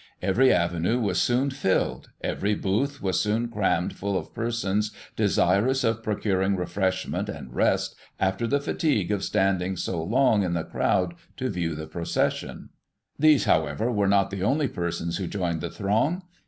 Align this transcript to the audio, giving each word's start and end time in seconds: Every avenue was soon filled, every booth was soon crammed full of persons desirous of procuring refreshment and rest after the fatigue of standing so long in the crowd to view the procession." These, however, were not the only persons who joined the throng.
Every 0.19 0.51
avenue 0.51 0.99
was 0.99 1.21
soon 1.21 1.51
filled, 1.51 2.09
every 2.23 2.55
booth 2.55 3.03
was 3.03 3.21
soon 3.21 3.49
crammed 3.49 3.93
full 3.95 4.17
of 4.17 4.33
persons 4.33 4.89
desirous 5.15 5.83
of 5.83 6.01
procuring 6.01 6.55
refreshment 6.55 7.29
and 7.29 7.53
rest 7.53 7.93
after 8.19 8.47
the 8.47 8.59
fatigue 8.59 9.11
of 9.11 9.23
standing 9.23 9.75
so 9.77 10.01
long 10.01 10.41
in 10.41 10.55
the 10.55 10.63
crowd 10.63 11.13
to 11.37 11.51
view 11.51 11.75
the 11.75 11.85
procession." 11.85 12.69
These, 13.19 13.43
however, 13.43 13.91
were 13.91 14.07
not 14.07 14.31
the 14.31 14.41
only 14.41 14.67
persons 14.67 15.17
who 15.17 15.27
joined 15.27 15.61
the 15.61 15.69
throng. 15.69 16.23